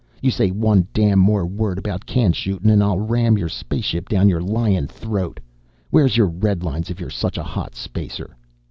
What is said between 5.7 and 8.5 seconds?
Wheah's your redlines if you're such a hot spacer?"